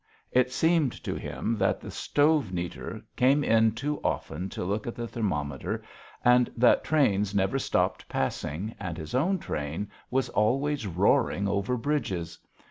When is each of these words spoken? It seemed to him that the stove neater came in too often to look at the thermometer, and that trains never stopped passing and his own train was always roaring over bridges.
It 0.31 0.51
seemed 0.51 0.93
to 1.03 1.13
him 1.13 1.55
that 1.59 1.79
the 1.79 1.91
stove 1.91 2.51
neater 2.51 3.05
came 3.15 3.43
in 3.43 3.73
too 3.73 3.99
often 4.03 4.49
to 4.49 4.63
look 4.63 4.87
at 4.87 4.95
the 4.95 5.07
thermometer, 5.07 5.83
and 6.25 6.51
that 6.57 6.83
trains 6.83 7.35
never 7.35 7.59
stopped 7.59 8.09
passing 8.09 8.73
and 8.79 8.97
his 8.97 9.13
own 9.13 9.37
train 9.37 9.91
was 10.09 10.29
always 10.29 10.87
roaring 10.87 11.47
over 11.47 11.77
bridges. 11.77 12.39